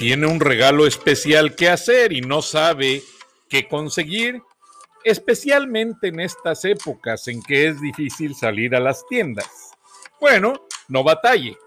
[0.00, 3.02] tiene un regalo especial que hacer y no sabe
[3.50, 4.40] qué conseguir,
[5.04, 9.50] especialmente en estas épocas en que es difícil salir a las tiendas.
[10.18, 11.58] Bueno, no batalle.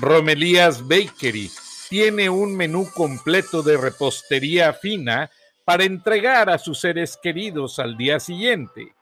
[0.00, 1.50] Romelías Bakery
[1.90, 5.30] tiene un menú completo de repostería fina
[5.66, 8.94] para entregar a sus seres queridos al día siguiente.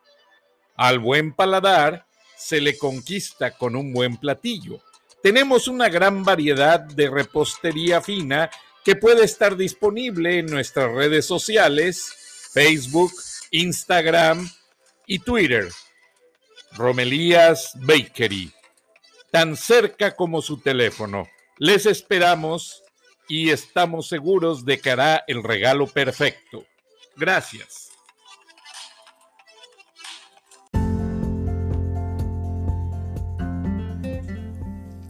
[0.75, 4.81] Al buen paladar se le conquista con un buen platillo.
[5.23, 8.51] Tenemos una gran variedad de repostería fina
[8.85, 12.13] que puede estar disponible en nuestras redes sociales,
[12.53, 13.13] Facebook,
[13.51, 14.51] Instagram
[15.07, 15.69] y Twitter.
[16.73, 18.53] Romelías Bakery,
[19.31, 21.29] tan cerca como su teléfono.
[21.59, 22.83] Les esperamos
[23.29, 26.65] y estamos seguros de que hará el regalo perfecto.
[27.17, 27.91] Gracias.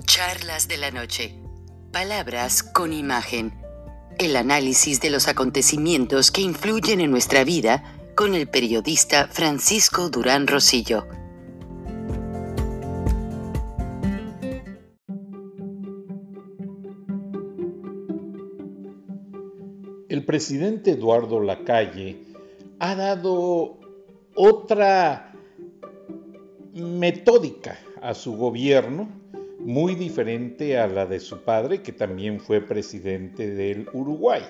[0.05, 1.39] Charlas de la noche.
[1.93, 3.60] Palabras con imagen.
[4.21, 7.83] El análisis de los acontecimientos que influyen en nuestra vida
[8.15, 11.07] con el periodista Francisco Durán Rosillo.
[20.11, 22.19] El presidente Eduardo Lacalle
[22.79, 23.79] ha dado
[24.35, 25.33] otra
[26.75, 29.09] metódica a su gobierno
[29.65, 34.43] muy diferente a la de su padre, que también fue presidente del Uruguay.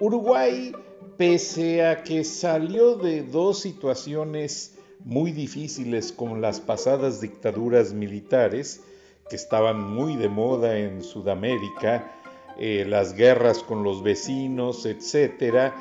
[0.00, 0.72] Uruguay,
[1.16, 8.82] pese a que salió de dos situaciones muy difíciles con las pasadas dictaduras militares,
[9.28, 12.12] que estaban muy de moda en Sudamérica,
[12.58, 15.72] eh, las guerras con los vecinos, etc.,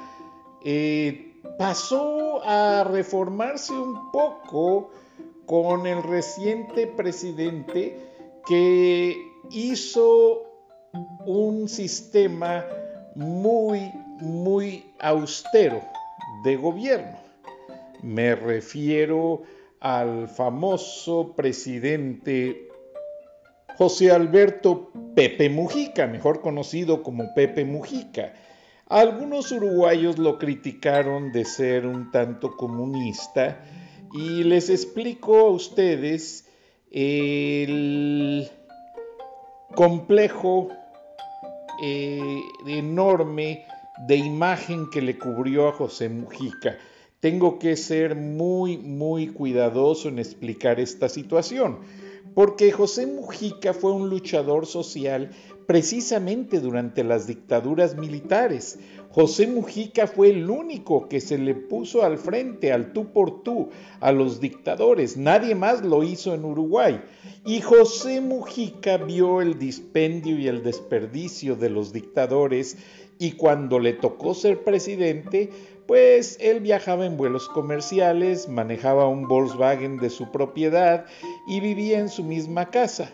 [0.64, 4.92] eh, pasó a reformarse un poco
[5.46, 8.11] con el reciente presidente
[8.48, 9.16] que
[9.52, 10.44] hizo
[11.26, 12.66] un sistema
[13.16, 15.82] muy, muy austero
[16.44, 17.18] de gobierno.
[18.02, 19.44] Me refiero
[19.80, 22.68] al famoso presidente
[23.78, 28.34] José Alberto Pepe Mujica, mejor conocido como Pepe Mujica.
[28.88, 33.64] Algunos uruguayos lo criticaron de ser un tanto comunista
[34.14, 36.51] y les explico a ustedes
[36.92, 38.50] el
[39.74, 40.70] complejo
[41.82, 43.66] eh, enorme
[44.08, 46.78] de imagen que le cubrió a José Mujica.
[47.20, 51.80] Tengo que ser muy, muy cuidadoso en explicar esta situación,
[52.34, 55.32] porque José Mujica fue un luchador social
[55.68, 58.80] precisamente durante las dictaduras militares.
[59.10, 63.70] José Mujica fue el único que se le puso al frente, al tú por tú,
[64.00, 65.18] a los dictadores.
[65.18, 67.02] Nadie más lo hizo en Uruguay.
[67.46, 72.78] Y José Mujica vio el dispendio y el desperdicio de los dictadores
[73.22, 75.52] y cuando le tocó ser presidente,
[75.92, 81.04] pues él viajaba en vuelos comerciales, manejaba un Volkswagen de su propiedad
[81.46, 83.12] y vivía en su misma casa.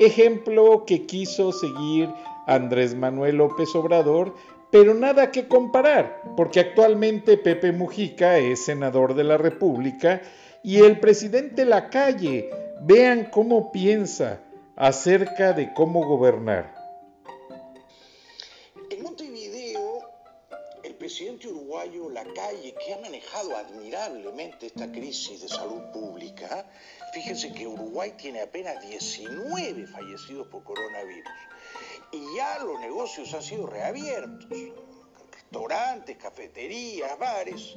[0.00, 2.08] Ejemplo que quiso seguir
[2.48, 4.34] Andrés Manuel López Obrador
[4.72, 10.20] pero nada que comparar, porque actualmente Pepe Mujica es senador de la República
[10.64, 12.50] y el presidente Lacalle,
[12.82, 14.40] vean cómo piensa
[14.74, 16.77] acerca de cómo gobernar.
[21.78, 26.66] Uruguayo Lacalle, que ha manejado admirablemente esta crisis de salud pública,
[27.12, 31.32] fíjense que Uruguay tiene apenas 19 fallecidos por coronavirus
[32.10, 34.48] y ya los negocios han sido reabiertos.
[35.30, 37.74] Restaurantes, cafeterías, bares.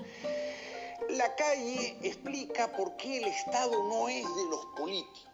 [1.10, 5.28] La calle explica por qué el Estado no es de los políticos.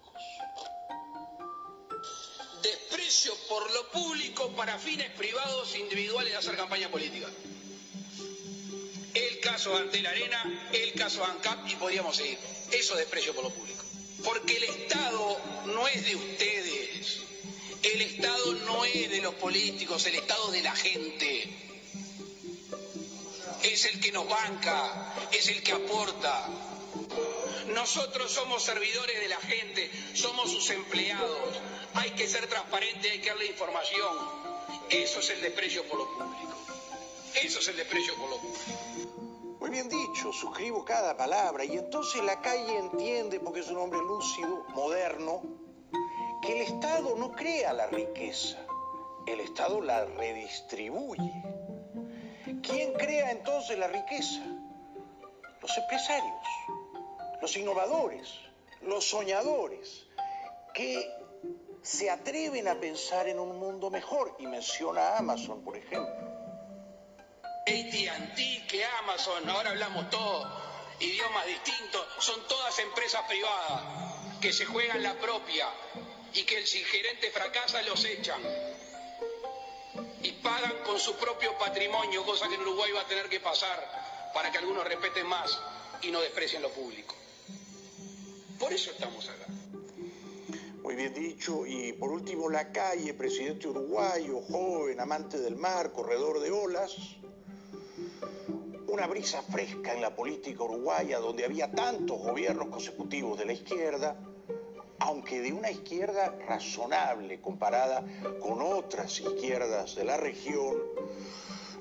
[2.61, 7.27] Desprecio por lo público para fines privados individuales de hacer campaña política.
[9.57, 12.37] El caso ante la arena, el caso ANCAP y podríamos seguir.
[12.71, 13.83] Eso es desprecio por lo público.
[14.23, 17.21] Porque el Estado no es de ustedes,
[17.81, 21.49] el Estado no es de los políticos, el Estado es de la gente.
[23.63, 26.49] Es el que nos banca, es el que aporta.
[27.69, 31.57] Nosotros somos servidores de la gente, somos sus empleados.
[31.95, 34.17] Hay que ser transparente, hay que darle información.
[34.91, 36.55] Eso es el desprecio por lo público.
[37.33, 38.86] Eso es el desprecio por lo público.
[39.67, 43.99] Muy bien dicho, suscribo cada palabra y entonces la calle entiende, porque es un hombre
[43.99, 45.41] lúcido, moderno,
[46.41, 48.57] que el Estado no crea la riqueza,
[49.25, 51.33] el Estado la redistribuye.
[52.63, 54.39] ¿Quién crea entonces la riqueza?
[55.61, 56.47] Los empresarios,
[57.41, 58.39] los innovadores,
[58.83, 60.07] los soñadores,
[60.73, 61.13] que
[61.81, 66.26] se atreven a pensar en un mundo mejor y menciona a Amazon, por ejemplo.
[67.67, 70.47] ATT, que Amazon, ahora hablamos todos
[71.01, 73.81] idiomas distintos, son todas empresas privadas
[74.39, 75.67] que se juegan la propia
[76.33, 78.41] y que el gerente fracasa los echan
[80.23, 84.31] y pagan con su propio patrimonio, cosa que en Uruguay va a tener que pasar
[84.33, 85.59] para que algunos respeten más
[86.01, 87.15] y no desprecien lo público.
[88.57, 89.45] Por eso estamos acá.
[90.81, 91.65] Muy bien dicho.
[91.65, 96.95] Y por último, la calle, presidente uruguayo, joven, amante del mar, corredor de olas.
[98.87, 104.15] Una brisa fresca en la política uruguaya donde había tantos gobiernos consecutivos de la izquierda,
[104.99, 108.03] aunque de una izquierda razonable comparada
[108.41, 110.75] con otras izquierdas de la región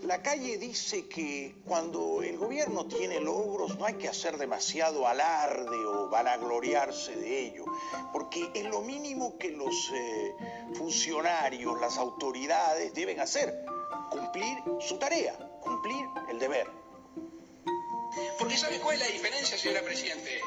[0.07, 5.77] la calle dice que cuando el gobierno tiene logros no hay que hacer demasiado alarde
[5.85, 7.65] o vanagloriarse de ello,
[8.13, 10.35] porque es lo mínimo que los eh,
[10.75, 13.67] funcionarios, las autoridades deben hacer,
[14.09, 16.86] cumplir su tarea, cumplir el deber.
[18.39, 20.41] Porque ¿sabe cuál es la diferencia, señora Presidente?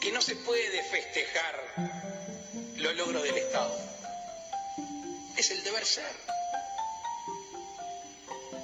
[0.00, 1.74] Que no se puede festejar
[2.76, 3.76] los logros del Estado.
[5.36, 6.12] Es el deber ser.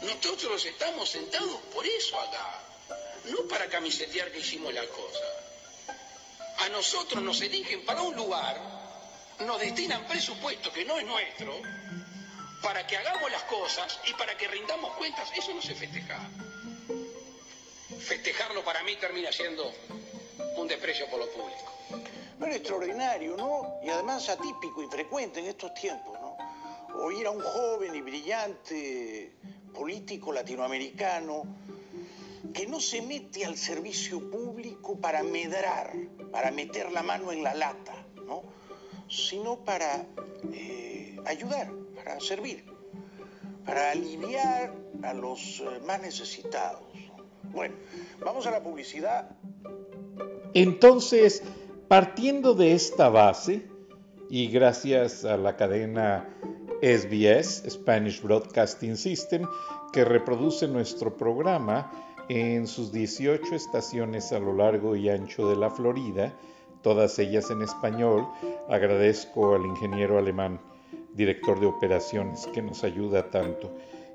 [0.03, 2.61] Nosotros estamos sentados por eso acá,
[3.27, 5.25] no para camisetear que hicimos la cosa.
[6.59, 8.61] A nosotros nos eligen para un lugar,
[9.41, 11.61] nos destinan presupuesto que no es nuestro,
[12.63, 15.31] para que hagamos las cosas y para que rindamos cuentas.
[15.37, 16.19] Eso no se festeja.
[17.99, 19.73] Festejarlo para mí termina siendo
[20.57, 21.73] un desprecio por lo público.
[22.39, 23.81] Pero extraordinario, ¿no?
[23.83, 26.37] Y además atípico y frecuente en estos tiempos, ¿no?
[27.01, 29.33] Oír a un joven y brillante
[29.75, 31.45] político latinoamericano
[32.55, 35.93] que no se mete al servicio público para medrar,
[36.33, 37.95] para meter la mano en la lata,
[38.27, 38.43] ¿no?
[39.09, 40.07] sino para
[40.53, 42.65] eh, ayudar, para servir,
[43.65, 46.83] para aliviar a los eh, más necesitados.
[47.59, 47.75] Bueno,
[48.25, 49.37] vamos a la publicidad.
[50.55, 51.43] Entonces,
[51.89, 53.67] partiendo de esta base,
[54.31, 56.29] y gracias a la cadena
[56.83, 59.45] SBS, Spanish Broadcasting System,
[59.93, 61.91] que reproduce nuestro programa
[62.29, 66.33] en sus 18 estaciones a lo largo y ancho de la Florida,
[66.83, 68.25] todas ellas en español.
[68.69, 70.61] Agradezco al ingeniero alemán,
[71.13, 73.69] director de operaciones, que nos ayuda tanto.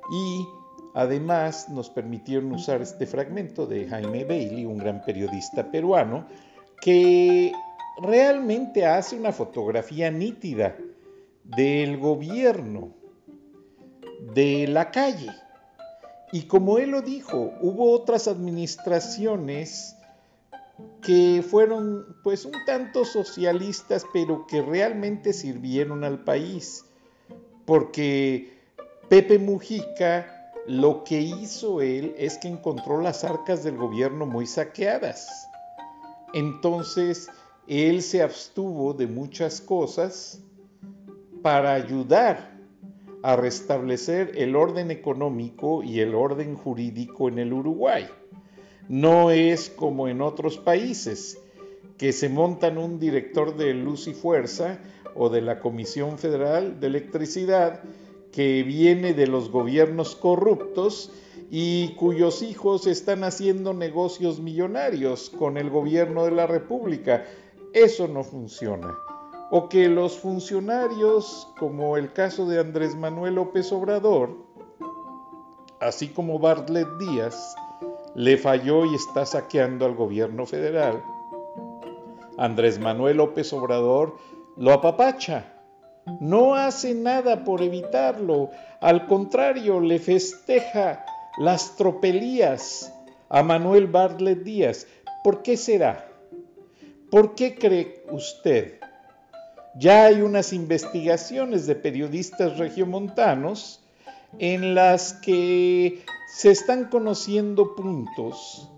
[0.10, 0.63] Y
[0.94, 6.28] además nos permitieron usar este fragmento de Jaime Bailey, un gran periodista peruano,
[6.82, 7.52] que
[8.02, 10.76] realmente hace una fotografía nítida
[11.44, 12.92] del gobierno
[14.34, 15.32] de la calle.
[16.32, 19.96] Y como él lo dijo, hubo otras administraciones
[21.02, 26.86] que fueron pues un tanto socialistas, pero que realmente sirvieron al país.
[27.66, 28.58] Porque
[29.10, 30.33] Pepe Mujica
[30.68, 35.50] lo que hizo él es que encontró las arcas del gobierno muy saqueadas.
[36.34, 37.30] Entonces,
[37.68, 40.42] él se abstuvo de muchas cosas
[41.42, 42.54] para ayudar
[43.24, 48.08] a restablecer el orden económico y el orden jurídico en el Uruguay.
[48.90, 51.38] No es como en otros países,
[51.98, 54.80] que se montan un director de luz y fuerza
[55.16, 57.82] o de la Comisión Federal de Electricidad
[58.34, 61.12] que viene de los gobiernos corruptos
[61.50, 67.24] y cuyos hijos están haciendo negocios millonarios con el gobierno de la República.
[67.74, 68.98] Eso no funciona
[69.56, 74.36] o que los funcionarios, como el caso de Andrés Manuel López Obrador,
[75.80, 77.56] así como Bartlett Díaz,
[78.16, 81.04] le falló y está saqueando al gobierno federal,
[82.36, 84.18] Andrés Manuel López Obrador
[84.58, 85.53] lo apapacha,
[86.20, 91.06] no hace nada por evitarlo, al contrario, le festeja
[91.38, 92.94] las tropelías
[93.30, 94.88] a Manuel Bartlett Díaz.
[95.24, 96.08] ¿Por qué será?
[97.10, 98.80] ¿Por qué cree usted
[99.76, 103.82] ya hay unas investigaciones de periodistas regiomontanos
[104.38, 108.70] en las que se están conociendo puntos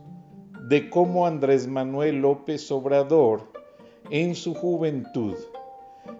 [0.69, 3.51] de cómo Andrés Manuel López Obrador
[4.09, 5.35] en su juventud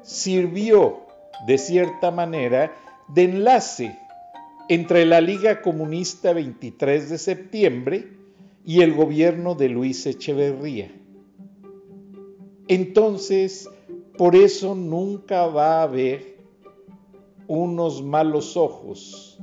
[0.01, 1.01] sirvió
[1.48, 2.74] de cierta manera
[3.08, 4.00] de enlace
[4.70, 8.08] entre la Liga Comunista 23 de septiembre
[8.65, 10.92] y el gobierno de Luis Echeverría.
[12.68, 13.70] Entonces,
[14.18, 16.38] por eso nunca va a haber
[17.48, 19.39] unos malos ojos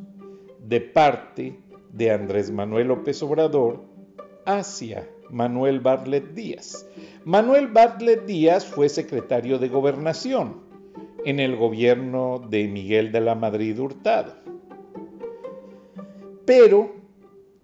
[0.58, 1.60] de parte
[1.92, 3.84] de Andrés Manuel López Obrador
[4.44, 6.86] hacia Manuel Bartlett Díaz.
[7.24, 10.60] Manuel Bartlett Díaz fue secretario de gobernación
[11.24, 14.34] en el gobierno de Miguel de la Madrid Hurtado.
[16.44, 16.92] Pero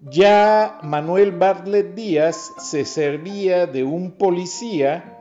[0.03, 5.15] ya Manuel Bartlett Díaz se servía de un policía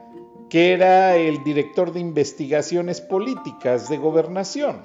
[0.48, 4.82] que era el director de investigaciones políticas de gobernación,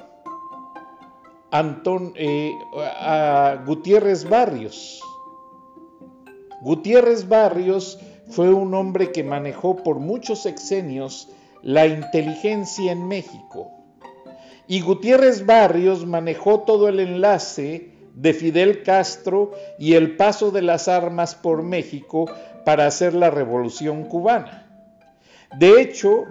[1.51, 2.51] Antón, eh,
[3.65, 5.01] Gutiérrez Barrios.
[6.63, 11.27] Gutiérrez Barrios fue un hombre que manejó por muchos sexenios
[11.61, 13.69] la inteligencia en México.
[14.65, 20.87] Y Gutiérrez Barrios manejó todo el enlace de Fidel Castro y el paso de las
[20.87, 22.31] armas por México
[22.63, 24.87] para hacer la revolución cubana.
[25.59, 26.23] De hecho,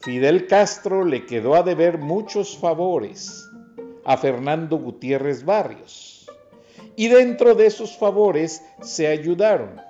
[0.00, 3.48] Fidel Castro le quedó a deber muchos favores
[4.04, 6.13] a Fernando Gutiérrez Barrios.
[6.96, 9.80] Y dentro de esos favores se ayudaron.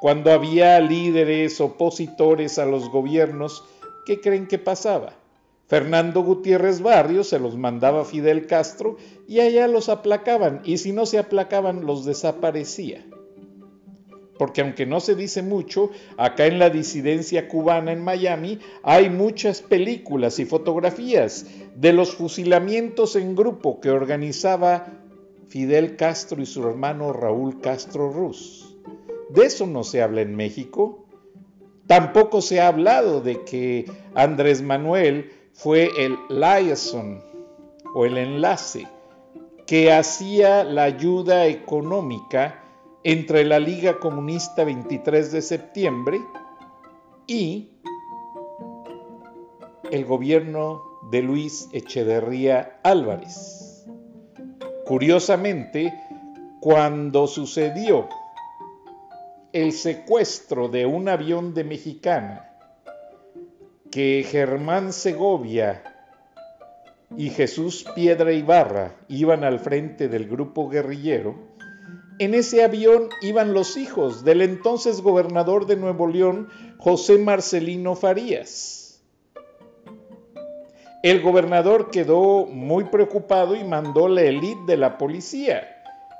[0.00, 3.64] Cuando había líderes opositores a los gobiernos,
[4.06, 5.14] ¿qué creen que pasaba?
[5.66, 10.92] Fernando Gutiérrez Barrios se los mandaba a Fidel Castro y allá los aplacaban y si
[10.92, 13.04] no se aplacaban los desaparecía.
[14.38, 19.60] Porque aunque no se dice mucho, acá en la disidencia cubana en Miami hay muchas
[19.60, 24.86] películas y fotografías de los fusilamientos en grupo que organizaba
[25.48, 28.76] Fidel Castro y su hermano Raúl Castro Ruz.
[29.30, 31.06] De eso no se habla en México.
[31.86, 37.22] Tampoco se ha hablado de que Andrés Manuel fue el liaison
[37.94, 38.86] o el enlace
[39.66, 42.62] que hacía la ayuda económica
[43.04, 46.20] entre la Liga Comunista 23 de septiembre
[47.26, 47.70] y
[49.90, 53.67] el gobierno de Luis Echeverría Álvarez.
[54.88, 55.92] Curiosamente,
[56.60, 58.08] cuando sucedió
[59.52, 62.48] el secuestro de un avión de Mexicana,
[63.90, 65.82] que Germán Segovia
[67.18, 71.34] y Jesús Piedra Ibarra iban al frente del grupo guerrillero,
[72.18, 78.87] en ese avión iban los hijos del entonces gobernador de Nuevo León, José Marcelino Farías.
[81.02, 85.76] El gobernador quedó muy preocupado y mandó la élite de la policía.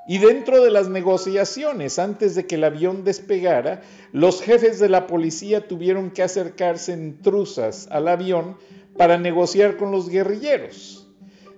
[0.06, 3.82] Y dentro de las negociaciones, antes de que el avión despegara,
[4.12, 8.56] los jefes de la policía tuvieron que acercarse en truzas al avión
[8.97, 11.08] para negociar con los guerrilleros.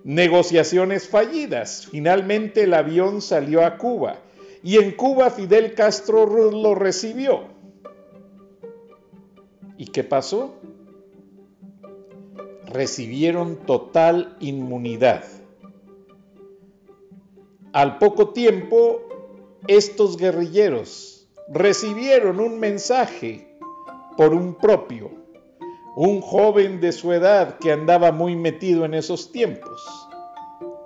[0.03, 1.89] Negociaciones fallidas.
[1.91, 4.17] Finalmente el avión salió a Cuba
[4.63, 7.45] y en Cuba Fidel Castro lo recibió.
[9.77, 10.55] ¿Y qué pasó?
[12.71, 15.25] Recibieron total inmunidad.
[17.73, 19.01] Al poco tiempo,
[19.67, 23.59] estos guerrilleros recibieron un mensaje
[24.17, 25.11] por un propio,
[25.97, 29.85] un joven de su edad que andaba muy metido en esos tiempos,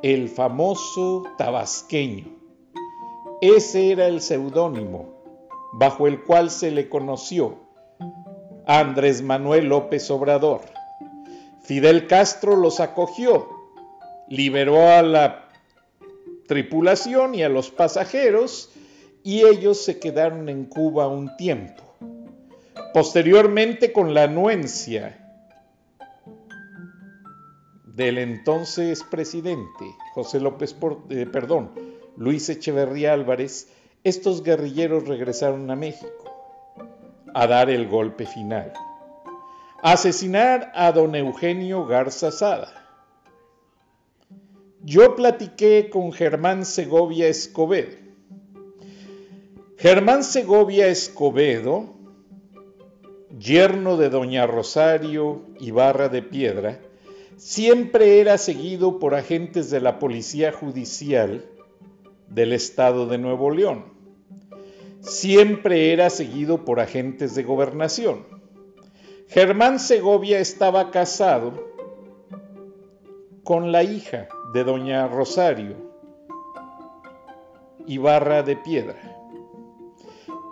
[0.02, 2.24] el famoso tabasqueño.
[3.42, 5.22] Ese era el seudónimo
[5.74, 7.58] bajo el cual se le conoció
[8.66, 10.73] Andrés Manuel López Obrador.
[11.64, 13.48] Fidel Castro los acogió,
[14.28, 15.48] liberó a la
[16.46, 18.70] tripulación y a los pasajeros
[19.22, 21.82] y ellos se quedaron en Cuba un tiempo.
[22.92, 25.18] Posteriormente, con la anuencia
[27.86, 30.76] del entonces presidente José López,
[31.10, 31.70] eh, perdón,
[32.16, 33.68] Luis Echeverría Álvarez,
[34.04, 36.30] estos guerrilleros regresaron a México
[37.32, 38.72] a dar el golpe final,
[39.84, 42.72] asesinar a don Eugenio Garza Sada.
[44.82, 47.94] Yo platiqué con Germán Segovia Escobedo.
[49.76, 51.92] Germán Segovia Escobedo,
[53.38, 56.80] yerno de doña Rosario Ibarra de Piedra,
[57.36, 61.44] siempre era seguido por agentes de la Policía Judicial
[62.30, 63.84] del estado de Nuevo León.
[65.02, 68.43] Siempre era seguido por agentes de gobernación.
[69.28, 71.52] Germán Segovia estaba casado
[73.42, 75.76] con la hija de doña Rosario
[77.86, 78.96] Ibarra de Piedra,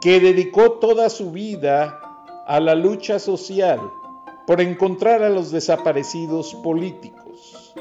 [0.01, 2.01] que dedicó toda su vida
[2.47, 3.81] a la lucha social
[4.47, 7.75] por encontrar a los desaparecidos políticos.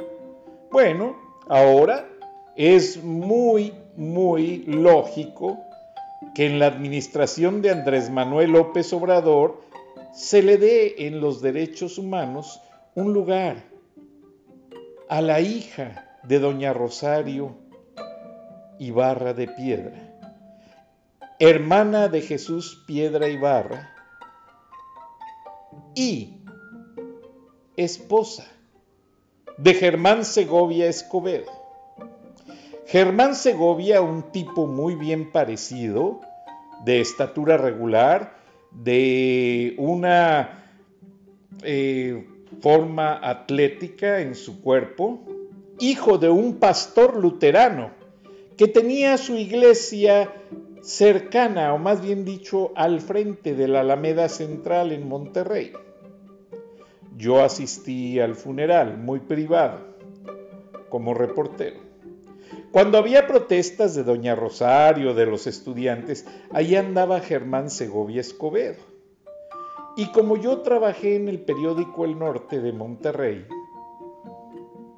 [0.71, 1.15] Bueno,
[1.49, 2.07] ahora
[2.55, 5.57] es muy muy lógico
[6.33, 9.61] que en la administración de Andrés Manuel López Obrador
[10.13, 12.61] se le dé en los derechos humanos
[12.95, 13.63] un lugar
[15.09, 17.55] a la hija de doña Rosario
[18.79, 20.17] Ibarra de Piedra,
[21.39, 23.89] hermana de Jesús Piedra Ibarra,
[25.95, 26.37] y
[27.75, 28.45] esposa
[29.57, 31.51] de Germán Segovia Escobedo.
[32.85, 36.21] Germán Segovia, un tipo muy bien parecido,
[36.83, 38.40] de estatura regular,
[38.71, 40.65] de una
[41.63, 42.27] eh,
[42.61, 45.21] forma atlética en su cuerpo,
[45.79, 47.91] hijo de un pastor luterano
[48.57, 50.31] que tenía su iglesia
[50.81, 55.73] cercana, o más bien dicho, al frente de la Alameda Central en Monterrey.
[57.17, 59.79] Yo asistí al funeral, muy privado,
[60.89, 61.90] como reportero.
[62.71, 68.79] Cuando había protestas de Doña Rosario, de los estudiantes, ahí andaba Germán Segovia Escobedo.
[69.97, 73.45] Y como yo trabajé en el periódico El Norte de Monterrey,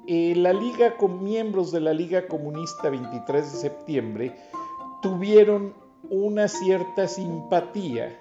[0.06, 4.36] eh, la liga con miembros de la Liga Comunista 23 de septiembre
[5.02, 5.74] tuvieron
[6.10, 8.16] una cierta simpatía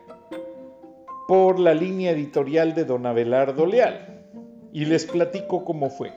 [1.27, 4.25] por la línea editorial de don Abelardo Leal.
[4.71, 6.11] Y les platico cómo fue.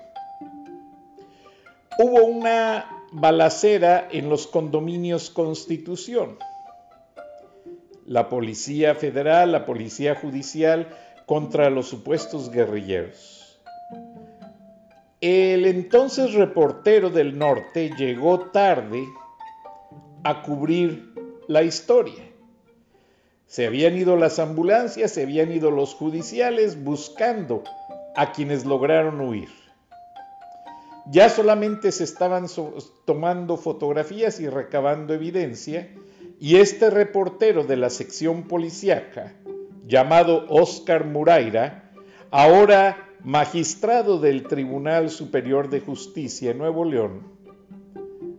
[1.99, 6.39] Hubo una balacera en los condominios Constitución
[8.07, 10.89] la Policía Federal, la Policía Judicial
[11.27, 13.59] contra los supuestos guerrilleros.
[15.21, 19.05] El entonces reportero del norte llegó tarde
[20.23, 21.15] a cubrir
[21.49, 22.23] la historia.
[23.47, 27.65] Se habían ido las ambulancias, se habían ido los judiciales buscando
[28.15, 29.66] a quienes lograron huir.
[31.11, 32.47] Ya solamente se estaban
[33.05, 35.89] tomando fotografías y recabando evidencia
[36.41, 39.35] y este reportero de la sección policíaca,
[39.87, 41.93] llamado Óscar Muraira,
[42.31, 47.23] ahora magistrado del Tribunal Superior de Justicia en Nuevo León,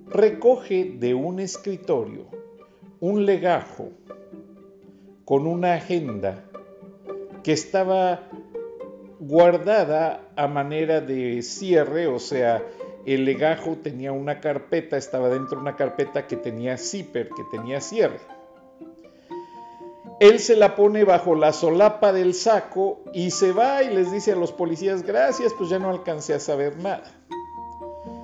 [0.09, 2.27] recoge de un escritorio
[2.99, 3.91] un legajo
[5.25, 6.45] con una agenda
[7.43, 8.27] que estaba
[9.19, 12.63] guardada a manera de cierre, o sea,
[13.05, 17.81] el legajo tenía una carpeta, estaba dentro de una carpeta que tenía zipper, que tenía
[17.81, 18.19] cierre.
[20.19, 24.31] Él se la pone bajo la solapa del saco y se va y les dice
[24.31, 27.11] a los policías, gracias, pues ya no alcancé a saber nada.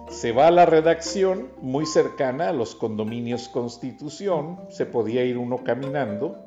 [0.10, 5.63] Se va a la redacción muy cercana a los condominios Constitución, se podía ir uno
[5.63, 6.38] caminando.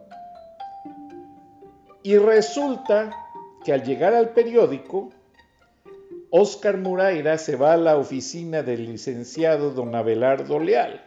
[2.02, 3.25] Y resulta
[3.66, 5.10] que al llegar al periódico,
[6.30, 11.04] Óscar Muraira se va a la oficina del licenciado don Abelardo Leal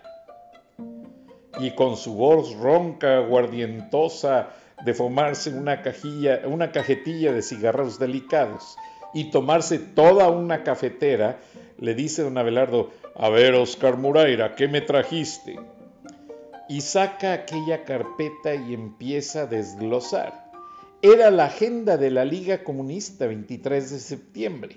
[1.62, 4.50] y con su voz ronca, guardientosa,
[4.84, 8.76] de fumarse una, cajilla, una cajetilla de cigarros delicados
[9.14, 11.40] y tomarse toda una cafetera,
[11.78, 15.58] le dice don Abelardo, a ver, Óscar Muraira, ¿qué me trajiste?
[16.68, 20.49] Y saca aquella carpeta y empieza a desglosar.
[21.02, 24.76] Era la agenda de la Liga Comunista 23 de septiembre.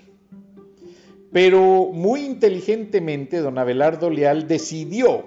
[1.33, 5.25] Pero muy inteligentemente don Abelardo Leal decidió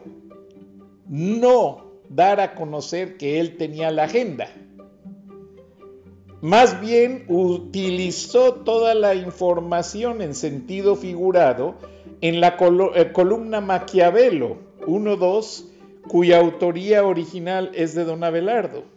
[1.09, 4.49] no dar a conocer que él tenía la agenda.
[6.41, 11.75] Más bien utilizó toda la información en sentido figurado
[12.21, 12.57] en la
[12.95, 14.57] eh, columna Maquiavelo
[14.87, 15.65] 1.2,
[16.09, 18.96] cuya autoría original es de don Abelardo.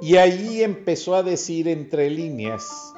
[0.00, 2.94] Y ahí empezó a decir entre líneas,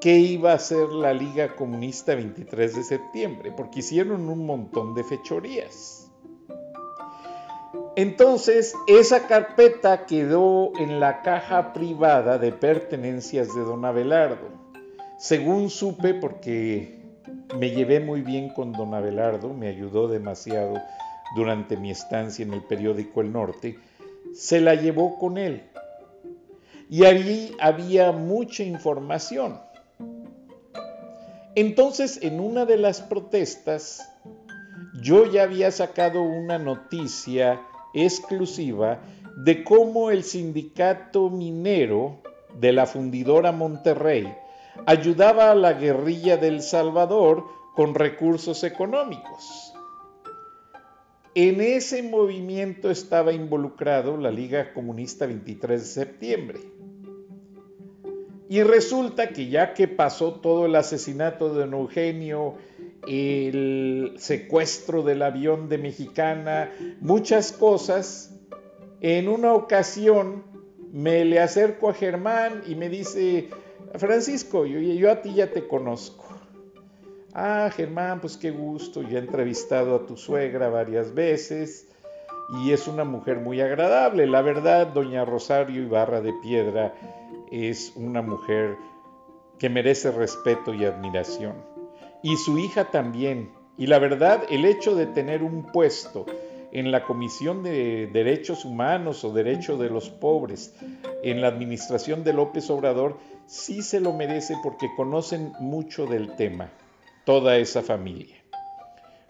[0.00, 5.04] qué iba a hacer la Liga Comunista 23 de septiembre, porque hicieron un montón de
[5.04, 6.10] fechorías.
[7.94, 14.48] Entonces, esa carpeta quedó en la caja privada de pertenencias de don Abelardo.
[15.18, 17.00] Según supe, porque
[17.58, 20.74] me llevé muy bien con don Abelardo, me ayudó demasiado
[21.34, 23.78] durante mi estancia en el periódico El Norte,
[24.34, 25.62] se la llevó con él.
[26.88, 29.60] Y allí había mucha información.
[31.54, 34.08] Entonces, en una de las protestas,
[35.00, 37.60] yo ya había sacado una noticia
[37.94, 39.00] exclusiva
[39.36, 42.18] de cómo el sindicato minero
[42.58, 44.32] de la fundidora Monterrey
[44.86, 47.44] ayudaba a la guerrilla del Salvador
[47.74, 49.72] con recursos económicos.
[51.34, 56.60] En ese movimiento estaba involucrado la Liga Comunista 23 de septiembre.
[58.48, 62.54] Y resulta que ya que pasó todo el asesinato de don Eugenio,
[63.08, 68.38] el secuestro del avión de Mexicana, muchas cosas,
[69.00, 70.44] en una ocasión
[70.92, 73.48] me le acerco a Germán y me dice,
[73.94, 76.24] Francisco, yo, a ti ya te conozco.
[77.34, 81.85] Ah, Germán, pues qué gusto, ya he entrevistado a tu suegra varias veces
[82.48, 84.26] y es una mujer muy agradable.
[84.26, 86.94] La verdad, doña Rosario Ibarra de Piedra
[87.50, 88.76] es una mujer
[89.58, 91.54] que merece respeto y admiración.
[92.22, 93.50] Y su hija también.
[93.78, 96.26] Y la verdad, el hecho de tener un puesto
[96.72, 100.74] en la Comisión de Derechos Humanos o Derecho de los Pobres,
[101.22, 106.70] en la administración de López Obrador, sí se lo merece porque conocen mucho del tema,
[107.24, 108.36] toda esa familia.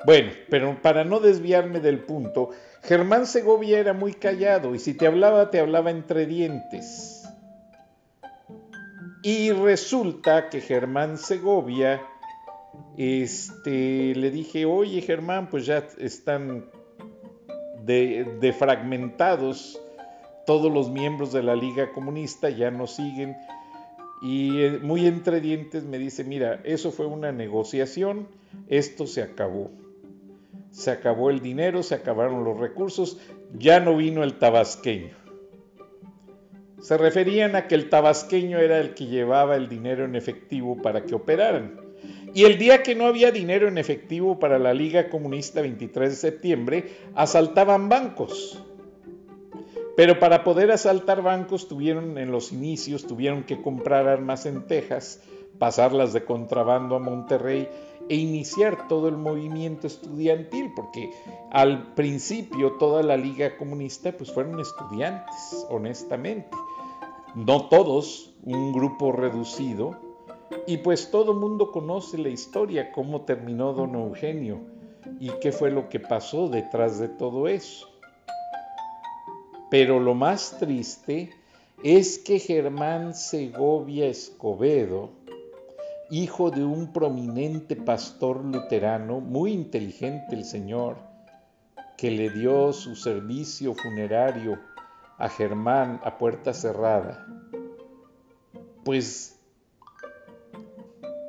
[0.04, 2.50] Bueno, pero para no desviarme del punto,
[2.86, 7.28] Germán Segovia era muy callado y si te hablaba, te hablaba entre dientes.
[9.24, 12.00] Y resulta que Germán Segovia,
[12.96, 16.66] este, le dije, oye Germán, pues ya están
[17.84, 19.80] defragmentados
[20.46, 23.36] todos los miembros de la Liga Comunista, ya no siguen.
[24.22, 28.28] Y eh, muy entre dientes me dice, mira, eso fue una negociación,
[28.68, 29.72] esto se acabó.
[30.76, 33.16] Se acabó el dinero, se acabaron los recursos,
[33.54, 35.16] ya no vino el tabasqueño.
[36.82, 41.06] Se referían a que el tabasqueño era el que llevaba el dinero en efectivo para
[41.06, 41.80] que operaran.
[42.34, 46.16] Y el día que no había dinero en efectivo para la Liga Comunista 23 de
[46.16, 46.84] septiembre,
[47.14, 48.62] asaltaban bancos.
[49.96, 55.22] Pero para poder asaltar bancos tuvieron en los inicios, tuvieron que comprar armas en Texas,
[55.58, 57.68] pasarlas de contrabando a Monterrey
[58.08, 61.10] e iniciar todo el movimiento estudiantil, porque
[61.50, 66.56] al principio toda la Liga Comunista pues fueron estudiantes, honestamente.
[67.34, 69.96] No todos, un grupo reducido,
[70.66, 74.60] y pues todo mundo conoce la historia, cómo terminó don Eugenio
[75.20, 77.88] y qué fue lo que pasó detrás de todo eso.
[79.70, 81.30] Pero lo más triste
[81.82, 85.10] es que Germán Segovia Escobedo,
[86.10, 90.98] hijo de un prominente pastor luterano, muy inteligente el señor,
[91.96, 94.58] que le dio su servicio funerario
[95.18, 97.26] a Germán a puerta cerrada,
[98.84, 99.40] pues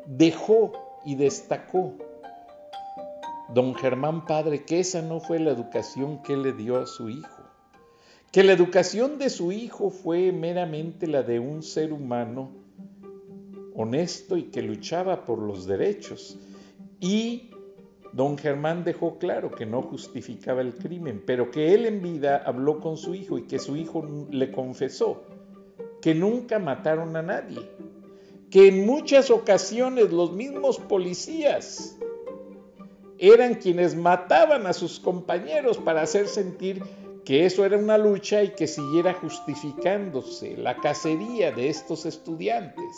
[0.05, 1.93] dejó y destacó.
[3.53, 7.43] Don Germán Padre que esa no fue la educación que le dio a su hijo,
[8.31, 12.66] que la educación de su hijo fue meramente la de un ser humano
[13.77, 16.37] honesto y que luchaba por los derechos.
[16.99, 17.51] Y
[18.11, 22.81] don Germán dejó claro que no justificaba el crimen, pero que él en vida habló
[22.81, 25.23] con su hijo y que su hijo le confesó
[26.01, 27.59] que nunca mataron a nadie,
[28.49, 31.97] que en muchas ocasiones los mismos policías
[33.19, 36.83] eran quienes mataban a sus compañeros para hacer sentir
[37.25, 42.95] que eso era una lucha y que siguiera justificándose la cacería de estos estudiantes.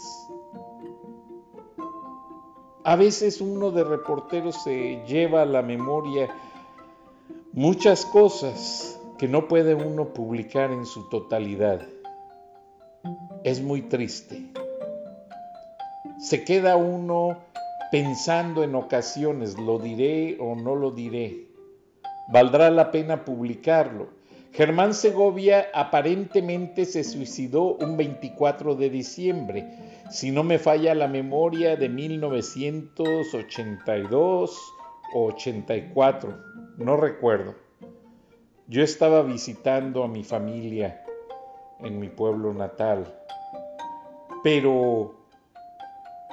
[2.84, 6.30] A veces uno de reportero se lleva a la memoria
[7.54, 11.82] muchas cosas que no puede uno publicar en su totalidad.
[13.44, 14.50] Es muy triste
[16.20, 17.38] se queda uno
[17.92, 21.48] pensando en ocasiones, ¿lo diré o no lo diré?
[22.28, 24.10] ¿Valdrá la pena publicarlo?
[24.52, 29.66] Germán Segovia aparentemente se suicidó un 24 de diciembre,
[30.10, 34.58] si no me falla la memoria, de 1982
[35.14, 36.38] o 84,
[36.78, 37.56] no recuerdo.
[38.68, 41.04] Yo estaba visitando a mi familia
[41.80, 43.16] en mi pueblo natal,
[44.44, 45.16] pero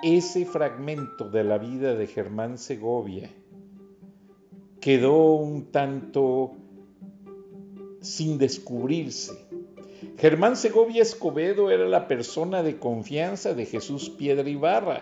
[0.03, 3.31] ese fragmento de la vida de Germán Segovia
[4.81, 6.53] quedó un tanto
[8.01, 9.46] sin descubrirse.
[10.19, 15.01] Germán Segovia Escobedo era la persona de confianza de Jesús Piedra Ibarra.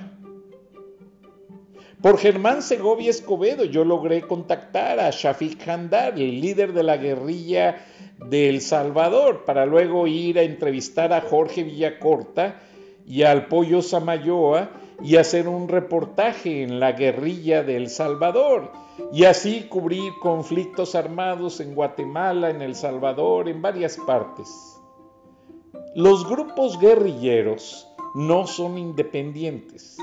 [2.00, 7.87] Por Germán Segovia Escobedo yo logré contactar a Shafiq Handar, el líder de la guerrilla
[8.28, 12.61] de El Salvador, para luego ir a entrevistar a Jorge Villacorta
[13.07, 14.70] y al Pollo Samayoa
[15.02, 18.70] y hacer un reportaje en la guerrilla de El Salvador
[19.12, 24.74] y así cubrir conflictos armados en Guatemala, en El Salvador, en varias partes.
[25.96, 29.96] Los grupos guerrilleros no son independientes.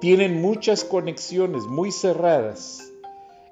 [0.00, 2.82] Tienen muchas conexiones muy cerradas.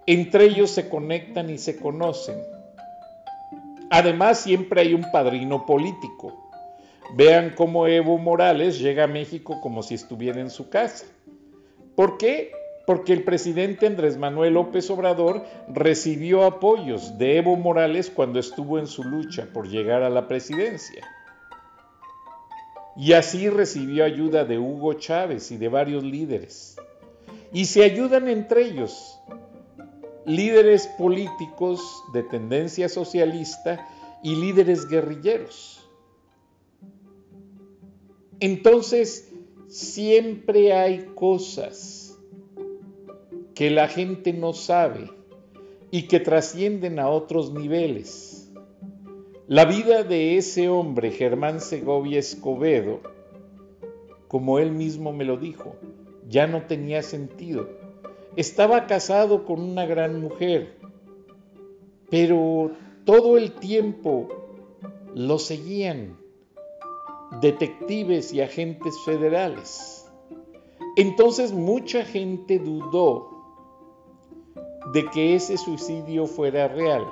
[0.06, 2.42] Entre ellos se conectan y se conocen.
[3.88, 6.50] Además, siempre hay un padrino político.
[7.14, 11.06] Vean cómo Evo Morales llega a México como si estuviera en su casa.
[11.94, 12.50] ¿Por qué?
[12.92, 18.86] Porque el presidente Andrés Manuel López Obrador recibió apoyos de Evo Morales cuando estuvo en
[18.86, 21.02] su lucha por llegar a la presidencia.
[22.94, 26.76] Y así recibió ayuda de Hugo Chávez y de varios líderes.
[27.50, 29.18] Y se ayudan entre ellos,
[30.26, 31.80] líderes políticos
[32.12, 33.88] de tendencia socialista
[34.22, 35.88] y líderes guerrilleros.
[38.38, 39.32] Entonces,
[39.70, 42.01] siempre hay cosas
[43.54, 45.10] que la gente no sabe
[45.90, 48.50] y que trascienden a otros niveles.
[49.46, 53.00] La vida de ese hombre, Germán Segovia Escobedo,
[54.28, 55.76] como él mismo me lo dijo,
[56.28, 57.68] ya no tenía sentido.
[58.36, 60.76] Estaba casado con una gran mujer,
[62.08, 62.70] pero
[63.04, 64.28] todo el tiempo
[65.14, 66.16] lo seguían
[67.42, 70.10] detectives y agentes federales.
[70.96, 73.31] Entonces mucha gente dudó
[74.92, 77.06] de que ese suicidio fuera real.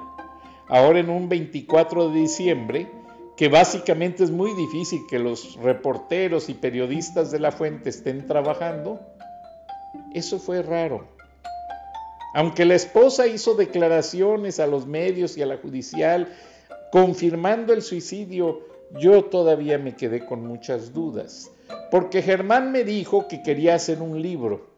[0.69, 2.91] Ahora en un 24 de diciembre,
[3.37, 9.01] que básicamente es muy difícil que los reporteros y periodistas de la fuente estén trabajando,
[10.15, 11.09] eso fue raro.
[12.35, 16.29] Aunque la esposa hizo declaraciones a los medios y a la judicial
[16.93, 18.61] confirmando el suicidio,
[18.99, 21.51] yo todavía me quedé con muchas dudas,
[21.91, 24.70] porque Germán me dijo que quería hacer un libro.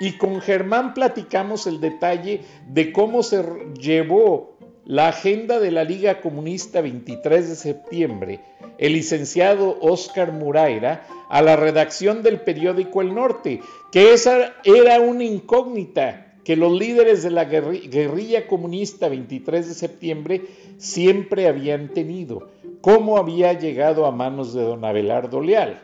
[0.00, 3.44] Y con Germán platicamos el detalle de cómo se
[3.78, 8.40] llevó la agenda de la Liga Comunista 23 de septiembre,
[8.78, 13.60] el licenciado Óscar Muraira, a la redacción del periódico El Norte,
[13.92, 20.46] que esa era una incógnita que los líderes de la guerrilla comunista 23 de septiembre
[20.78, 22.48] siempre habían tenido.
[22.80, 25.82] ¿Cómo había llegado a manos de don Abelardo Leal?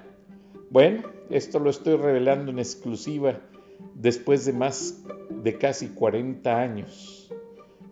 [0.70, 3.38] Bueno, esto lo estoy revelando en exclusiva
[3.95, 7.31] después de más de casi 40 años.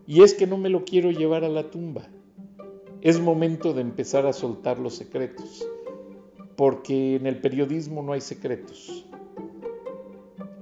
[0.07, 2.09] Y es que no me lo quiero llevar a la tumba.
[3.01, 5.66] Es momento de empezar a soltar los secretos,
[6.57, 9.07] porque en el periodismo no hay secretos.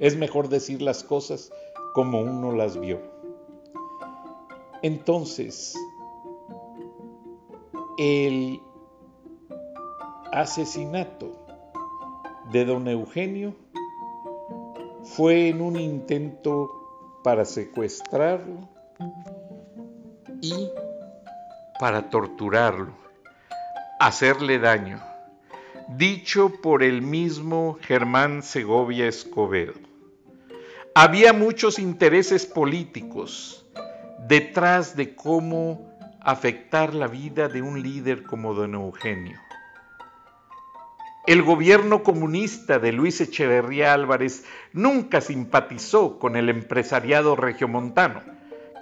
[0.01, 1.53] Es mejor decir las cosas
[1.95, 3.01] como uno las vio.
[4.83, 5.77] Entonces,
[7.99, 8.61] el
[10.33, 11.31] asesinato
[12.51, 13.55] de don Eugenio
[15.05, 18.69] fue en un intento para secuestrarlo
[20.41, 20.69] y
[21.79, 22.93] para torturarlo,
[23.99, 25.03] hacerle daño,
[25.89, 29.75] dicho por el mismo Germán Segovia Escobedo.
[30.95, 33.67] Había muchos intereses políticos
[34.29, 39.39] detrás de cómo afectar la vida de un líder como don Eugenio.
[41.27, 48.23] El gobierno comunista de Luis Echeverría Álvarez nunca simpatizó con el empresariado regiomontano,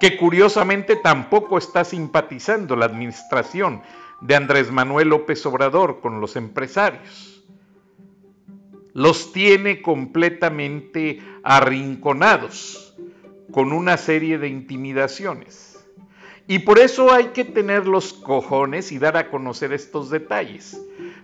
[0.01, 3.83] que curiosamente tampoco está simpatizando la administración
[4.23, 7.41] de Andrés Manuel López Obrador con los empresarios
[8.93, 12.95] los tiene completamente arrinconados
[13.53, 15.70] con una serie de intimidaciones.
[16.47, 20.81] Y por eso hay que tener los cojones y dar a conocer estos detalles.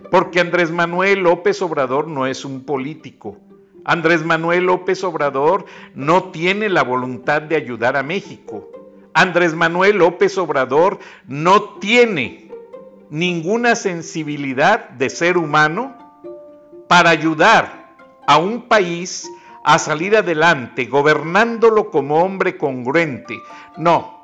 [0.09, 3.37] Porque Andrés Manuel López Obrador no es un político.
[3.83, 8.69] Andrés Manuel López Obrador no tiene la voluntad de ayudar a México.
[9.13, 12.51] Andrés Manuel López Obrador no tiene
[13.09, 15.95] ninguna sensibilidad de ser humano
[16.87, 17.95] para ayudar
[18.27, 19.29] a un país
[19.63, 23.41] a salir adelante, gobernándolo como hombre congruente.
[23.77, 24.21] No,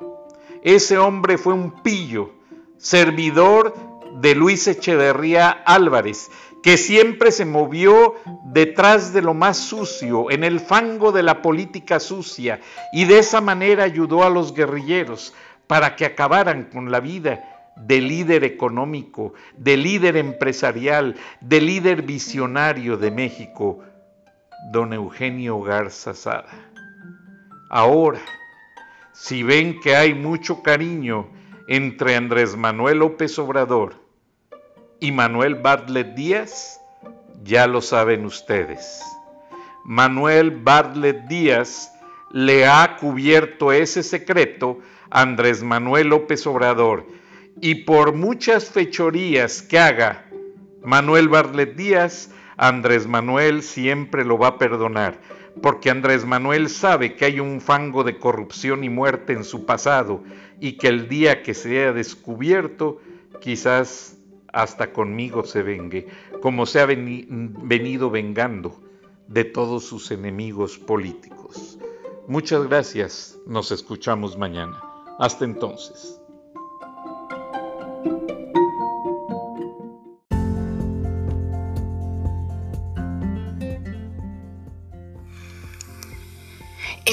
[0.64, 2.32] ese hombre fue un pillo,
[2.78, 3.74] servidor
[4.20, 6.30] de Luis Echeverría Álvarez,
[6.62, 8.14] que siempre se movió
[8.46, 12.60] detrás de lo más sucio, en el fango de la política sucia,
[12.94, 15.34] y de esa manera ayudó a los guerrilleros
[15.66, 22.96] para que acabaran con la vida de líder económico, de líder empresarial, de líder visionario
[22.96, 23.80] de México,
[24.72, 26.48] don Eugenio Garza Sada.
[27.68, 28.20] Ahora,
[29.14, 31.28] si ven que hay mucho cariño
[31.68, 33.94] entre Andrés Manuel López Obrador
[35.00, 36.80] y Manuel Bartlett Díaz,
[37.42, 39.00] ya lo saben ustedes.
[39.84, 41.90] Manuel Bartlett Díaz
[42.32, 47.06] le ha cubierto ese secreto a Andrés Manuel López Obrador
[47.60, 50.26] y por muchas fechorías que haga
[50.82, 55.18] Manuel Barlet Díaz, Andrés Manuel siempre lo va a perdonar,
[55.62, 60.22] porque Andrés Manuel sabe que hay un fango de corrupción y muerte en su pasado
[60.60, 63.00] y que el día que sea descubierto,
[63.40, 64.18] quizás
[64.52, 66.06] hasta conmigo se vengue,
[66.40, 68.80] como se ha venido vengando
[69.28, 71.78] de todos sus enemigos políticos.
[72.28, 74.80] Muchas gracias, nos escuchamos mañana.
[75.18, 76.20] Hasta entonces.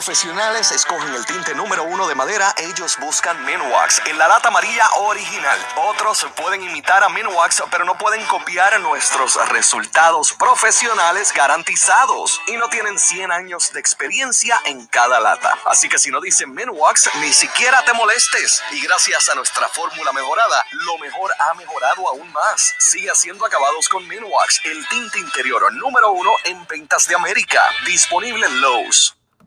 [0.00, 4.88] profesionales escogen el tinte número uno de madera, ellos buscan Minwax en la lata amarilla
[4.94, 5.58] original.
[5.76, 12.70] Otros pueden imitar a Minwax, pero no pueden copiar nuestros resultados profesionales garantizados y no
[12.70, 15.52] tienen 100 años de experiencia en cada lata.
[15.66, 18.62] Así que si no dicen Minwax, ni siquiera te molestes.
[18.70, 22.74] Y gracias a nuestra fórmula mejorada, lo mejor ha mejorado aún más.
[22.78, 27.60] Sigue haciendo acabados con Minwax, el tinte interior número uno en ventas de América.
[27.84, 29.19] Disponible en Lowe's.